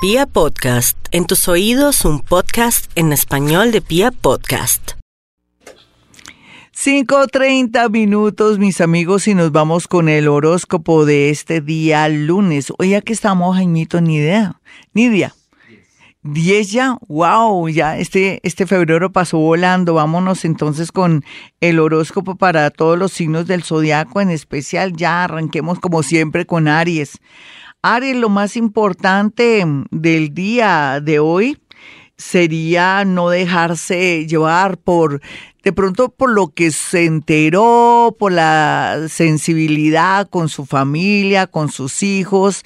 [0.00, 4.92] Pia Podcast, en tus oídos un podcast en español de Pia Podcast.
[6.72, 12.72] 5.30 minutos, mis amigos, y nos vamos con el horóscopo de este día lunes.
[12.78, 14.60] Ya que estamos, Jaimito, ni idea.
[16.22, 19.94] 10 ya, wow, ya este, este febrero pasó volando.
[19.94, 21.24] Vámonos entonces con
[21.60, 26.68] el horóscopo para todos los signos del zodiaco, en especial ya arranquemos como siempre con
[26.68, 27.18] Aries.
[27.82, 31.62] Aries, lo más importante del día de hoy
[32.16, 35.20] sería no dejarse llevar por
[35.62, 42.02] de pronto por lo que se enteró, por la sensibilidad con su familia, con sus
[42.02, 42.64] hijos,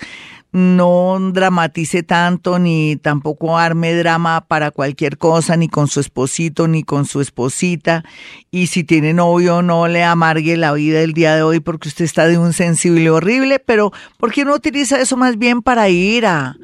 [0.53, 6.83] no dramatice tanto ni tampoco arme drama para cualquier cosa, ni con su esposito, ni
[6.83, 8.05] con su esposita.
[8.51, 12.05] Y si tiene novio, no le amargue la vida el día de hoy porque usted
[12.05, 16.27] está de un sensible horrible, pero ¿por qué no utiliza eso más bien para ir
[16.27, 16.57] a,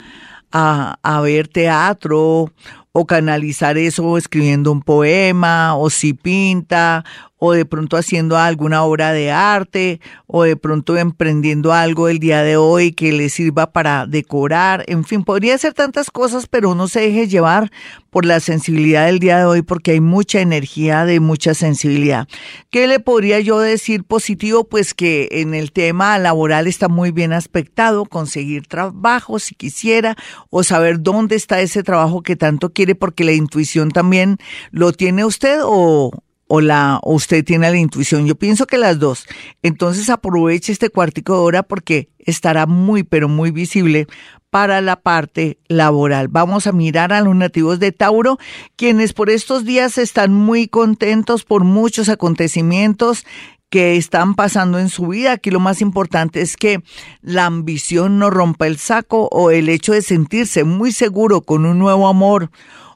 [0.52, 2.52] a, a ver teatro
[2.92, 7.04] o canalizar eso escribiendo un poema, o si pinta,
[7.38, 12.42] o de pronto haciendo alguna obra de arte, o de pronto emprendiendo algo el día
[12.42, 16.88] de hoy que le sirva para decorar, en fin, podría hacer tantas cosas, pero no
[16.88, 17.70] se deje llevar
[18.10, 22.26] por la sensibilidad del día de hoy, porque hay mucha energía de mucha sensibilidad.
[22.70, 24.64] ¿Qué le podría yo decir positivo?
[24.64, 30.16] Pues que en el tema laboral está muy bien aspectado, conseguir trabajo si quisiera,
[30.50, 34.38] o saber dónde está ese trabajo que tanto quiere, porque la intuición también
[34.70, 36.10] lo tiene usted o,
[36.48, 38.26] o la usted tiene la intuición.
[38.26, 39.26] Yo pienso que las dos.
[39.62, 44.08] Entonces aproveche este cuartico de hora porque estará muy pero muy visible
[44.50, 46.28] para la parte laboral.
[46.28, 48.38] Vamos a mirar a los nativos de Tauro,
[48.76, 53.24] quienes por estos días están muy contentos por muchos acontecimientos
[53.70, 55.32] que están pasando en su vida.
[55.32, 56.80] Aquí lo más importante es que
[57.20, 61.78] la ambición no rompa el saco o el hecho de sentirse muy seguro con un
[61.78, 62.50] nuevo amor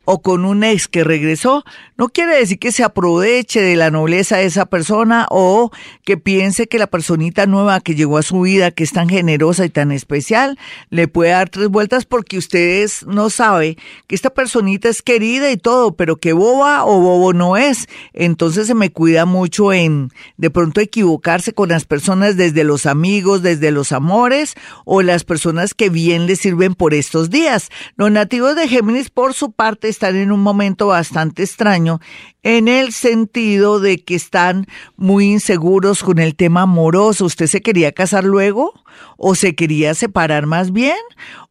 [0.05, 1.65] o con un ex que regresó,
[1.97, 5.71] no quiere decir que se aproveche de la nobleza de esa persona o
[6.05, 9.65] que piense que la personita nueva que llegó a su vida, que es tan generosa
[9.65, 10.59] y tan especial,
[10.91, 15.57] le puede dar tres vueltas porque ustedes no sabe que esta personita es querida y
[15.57, 17.89] todo, pero que boba o bobo no es.
[18.13, 23.43] Entonces se me cuida mucho en de pronto equivocarse con las personas desde los amigos,
[23.43, 24.55] desde los amores
[24.85, 27.69] o las personas que bien le sirven por estos días.
[27.97, 32.01] Los nativos de Géminis, por su parte, están en un momento bastante extraño
[32.43, 34.67] en el sentido de que están
[34.97, 37.27] muy inseguros con el tema amoroso.
[37.27, 38.75] ¿Usted se quería casar luego?
[39.17, 40.97] ¿O se quería separar más bien?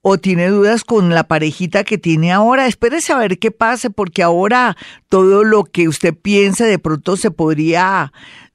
[0.02, 2.68] ¿O tiene dudas con la parejita que tiene ahora?
[2.68, 4.76] Espérese a ver qué pase, porque ahora
[5.08, 8.12] todo lo que usted piensa de pronto se podría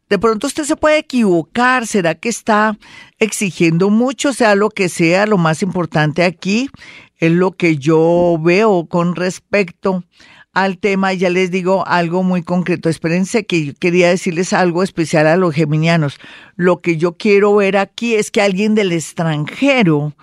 [0.08, 2.78] de pronto usted se puede equivocar, ¿será que está
[3.18, 4.32] exigiendo mucho?
[4.32, 6.70] Sea lo que sea, lo más importante aquí
[7.18, 10.04] es lo que yo veo con respecto
[10.52, 11.12] al tema.
[11.12, 12.88] Ya les digo algo muy concreto.
[12.88, 16.18] Espérense que yo quería decirles algo especial a los geminianos.
[16.56, 20.14] Lo que yo quiero ver aquí es que alguien del extranjero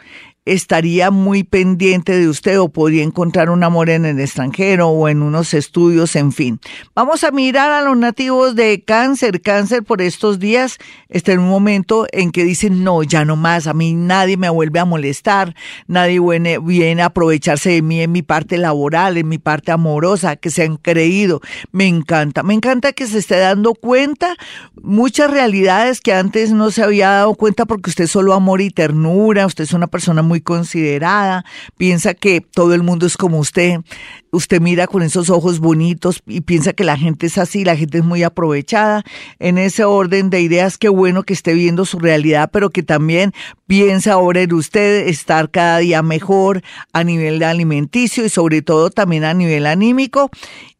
[0.46, 5.22] estaría muy pendiente de usted o podría encontrar un amor en el extranjero o en
[5.22, 6.59] unos estudios, en fin.
[6.96, 9.42] Vamos a mirar a los nativos de cáncer.
[9.42, 13.68] Cáncer por estos días está en un momento en que dicen, no, ya no más,
[13.68, 15.56] a mí nadie me vuelve a molestar,
[15.88, 20.36] nadie viene, viene a aprovecharse de mí en mi parte laboral, en mi parte amorosa,
[20.36, 21.42] que se han creído.
[21.72, 24.36] Me encanta, me encanta que se esté dando cuenta
[24.81, 28.70] muchas realidades que antes no se había dado cuenta porque usted es solo amor y
[28.70, 31.46] ternura, usted es una persona muy muy considerada,
[31.78, 33.82] piensa que todo el mundo es como usted,
[34.32, 38.00] usted mira con esos ojos bonitos y piensa que la gente es así, la gente
[38.00, 39.04] es muy aprovechada.
[39.38, 43.32] En ese orden de ideas, qué bueno que esté viendo su realidad, pero que también
[43.68, 49.24] piensa ahora en usted estar cada día mejor a nivel alimenticio y sobre todo también
[49.26, 50.32] a nivel anímico.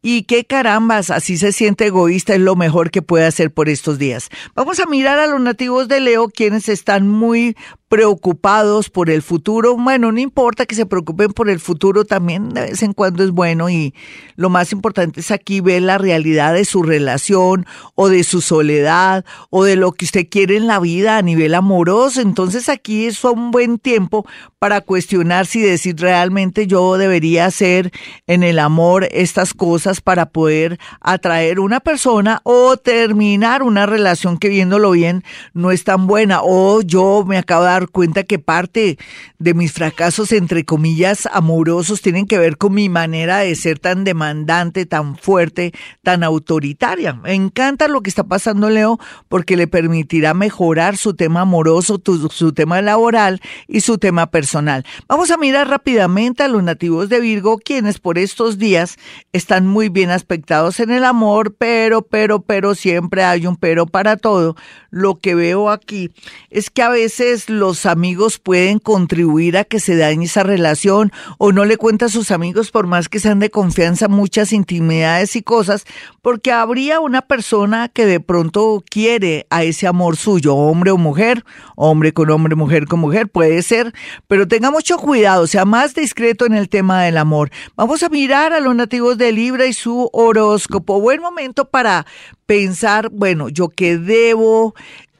[0.02, 3.98] Y qué carambas, así se siente egoísta, es lo mejor que puede hacer por estos
[3.98, 4.30] días.
[4.56, 7.56] Vamos a mirar a los nativos de Leo, quienes están muy
[7.94, 9.76] preocupados por el futuro.
[9.76, 13.30] Bueno, no importa que se preocupen por el futuro, también de vez en cuando es
[13.30, 13.94] bueno y
[14.34, 19.24] lo más importante es aquí ver la realidad de su relación o de su soledad
[19.48, 22.20] o de lo que usted quiere en la vida a nivel amoroso.
[22.20, 24.26] Entonces aquí es un buen tiempo
[24.58, 27.92] para cuestionar si decir realmente yo debería hacer
[28.26, 34.48] en el amor estas cosas para poder atraer una persona o terminar una relación que
[34.48, 38.98] viéndolo bien no es tan buena o yo me acabo de dar cuenta que parte
[39.38, 44.04] de mis fracasos, entre comillas, amorosos, tienen que ver con mi manera de ser tan
[44.04, 45.72] demandante, tan fuerte,
[46.02, 47.14] tan autoritaria.
[47.14, 48.98] Me encanta lo que está pasando, Leo,
[49.28, 52.00] porque le permitirá mejorar su tema amoroso,
[52.30, 54.84] su tema laboral y su tema personal.
[55.08, 58.96] Vamos a mirar rápidamente a los nativos de Virgo, quienes por estos días
[59.32, 64.16] están muy bien aspectados en el amor, pero, pero, pero siempre hay un pero para
[64.16, 64.56] todo.
[64.90, 66.10] Lo que veo aquí
[66.50, 71.50] es que a veces los amigos pueden contribuir a que se dañe esa relación o
[71.50, 75.42] no le cuenta a sus amigos por más que sean de confianza muchas intimidades y
[75.42, 75.86] cosas,
[76.20, 81.42] porque habría una persona que de pronto quiere a ese amor suyo, hombre o mujer,
[81.74, 83.94] hombre con hombre, mujer con mujer, puede ser,
[84.28, 87.50] pero tenga mucho cuidado, sea más discreto en el tema del amor.
[87.76, 91.00] Vamos a mirar a los nativos de Libra y su horóscopo.
[91.00, 92.04] Buen momento para
[92.44, 94.74] pensar, bueno, yo qué debo,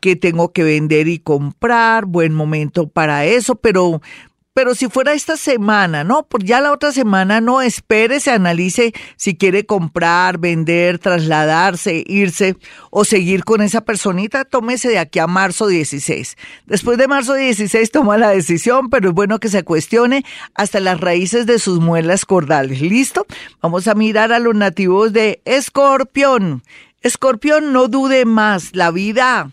[0.05, 4.03] qué tengo que vender y comprar, buen momento para eso, pero
[4.53, 6.27] pero si fuera esta semana, ¿no?
[6.27, 12.55] Por ya la otra semana no espere, se analice si quiere comprar, vender, trasladarse, irse
[12.91, 16.37] o seguir con esa personita, tómese de aquí a marzo 16.
[16.67, 20.23] Después de marzo 16 toma la decisión, pero es bueno que se cuestione
[20.55, 22.83] hasta las raíces de sus muelas cordales.
[22.83, 23.27] ¿Listo?
[23.63, 26.63] Vamos a mirar a los nativos de Escorpión.
[27.01, 29.51] Escorpión, no dude más, la vida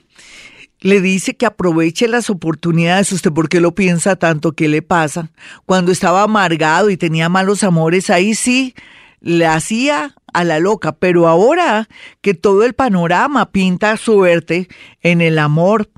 [0.82, 3.12] le dice que aproveche las oportunidades.
[3.12, 4.52] ¿Usted por qué lo piensa tanto?
[4.54, 5.30] ¿Qué le pasa?
[5.66, 8.74] Cuando estaba amargado y tenía malos amores, ahí sí
[9.22, 11.88] le hacía a la loca, pero ahora
[12.22, 14.68] que todo el panorama pinta suerte
[15.02, 15.90] en el amor,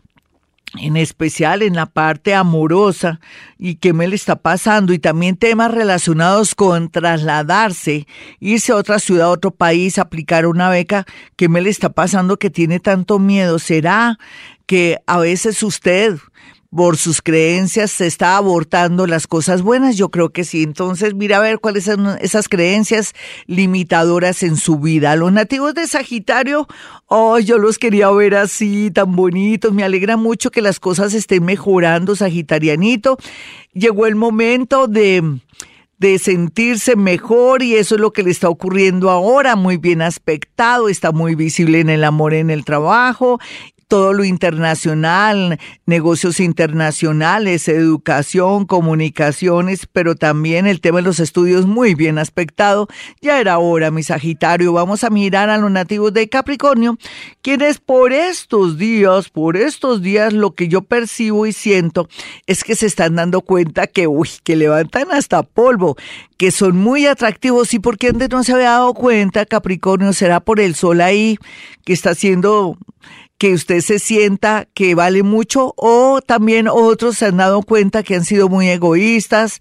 [0.79, 3.19] en especial en la parte amorosa
[3.59, 8.07] y qué me le está pasando y también temas relacionados con trasladarse,
[8.39, 12.37] irse a otra ciudad, a otro país, aplicar una beca, qué me le está pasando
[12.37, 13.59] que tiene tanto miedo.
[13.59, 14.17] ¿Será
[14.65, 16.17] que a veces usted
[16.75, 19.95] por sus creencias se está abortando las cosas buenas?
[19.95, 20.63] Yo creo que sí.
[20.63, 23.13] Entonces, mira a ver cuáles son esas creencias
[23.45, 25.15] limitadoras en su vida.
[25.15, 26.67] Los nativos de Sagitario,
[27.05, 29.73] oh, yo los quería ver así, tan bonitos.
[29.73, 33.17] Me alegra mucho que las cosas estén mejorando, Sagitarianito.
[33.73, 35.39] Llegó el momento de
[36.03, 40.89] de sentirse mejor y eso es lo que le está ocurriendo ahora, muy bien aspectado,
[40.89, 43.39] está muy visible en el amor, en el trabajo
[43.93, 51.93] todo lo internacional, negocios internacionales, educación, comunicaciones, pero también el tema de los estudios muy
[51.93, 52.87] bien aspectado.
[53.21, 54.73] Ya era hora, mi Sagitario.
[54.73, 56.97] Vamos a mirar a los nativos de Capricornio,
[57.43, 62.09] quienes por estos días, por estos días, lo que yo percibo y siento
[62.47, 65.97] es que se están dando cuenta que, uy, que levantan hasta polvo,
[66.37, 67.75] que son muy atractivos.
[67.75, 70.13] ¿Y por qué antes no se había dado cuenta, Capricornio?
[70.13, 71.37] ¿Será por el sol ahí
[71.85, 72.75] que está haciendo
[73.43, 78.15] que usted se sienta que vale mucho o también otros se han dado cuenta que
[78.15, 79.59] han sido muy egoístas,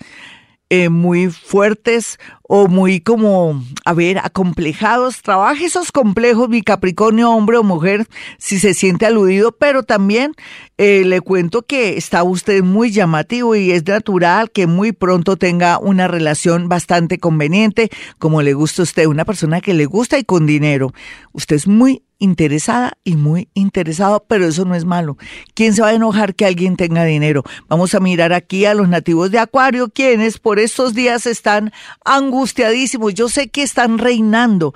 [0.71, 5.21] eh, muy fuertes o muy como, a ver, acomplejados.
[5.23, 8.07] Trabaje esos complejos, mi Capricornio, hombre o mujer,
[8.39, 10.33] si se siente aludido, pero también
[10.79, 15.81] eh, le cuento que está usted muy llamativo y es natural que muy pronto tenga
[15.81, 17.91] una relación bastante conveniente,
[18.21, 20.95] como le gusta a usted, una persona que le gusta y con dinero.
[21.33, 25.19] Usted es muy interesada y muy interesado, pero eso no es malo.
[25.55, 27.43] ¿Quién se va a enojar que alguien tenga dinero?
[27.69, 31.73] Vamos a mirar aquí a los nativos de Acuario, quienes por estos días están
[32.05, 33.15] angustiadísimos.
[33.15, 34.73] Yo sé que están reinando,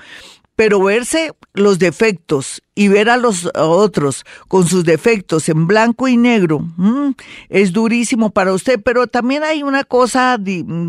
[0.56, 6.18] pero verse los defectos y ver a los otros con sus defectos en blanco y
[6.18, 7.12] negro mm,
[7.48, 10.38] es durísimo para usted, pero también hay una cosa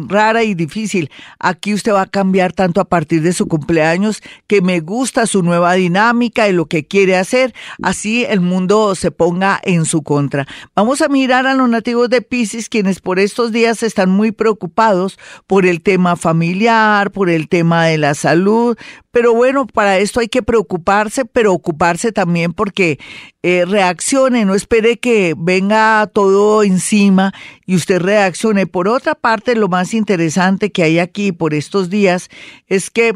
[0.08, 1.10] rara y difícil.
[1.40, 5.44] Aquí usted va a cambiar tanto a partir de su cumpleaños que me gusta su
[5.44, 10.45] nueva dinámica y lo que quiere hacer, así el mundo se ponga en su contra.
[10.76, 15.18] Vamos a mirar a los nativos de Pisces, quienes por estos días están muy preocupados
[15.47, 18.78] por el tema familiar, por el tema de la salud,
[19.12, 19.33] pero
[19.66, 22.99] para esto hay que preocuparse, pero ocuparse también porque
[23.42, 27.33] eh, reaccione, no espere que venga todo encima
[27.66, 28.68] y usted reaccione.
[28.68, 32.30] Por otra parte, lo más interesante que hay aquí por estos días
[32.68, 33.14] es que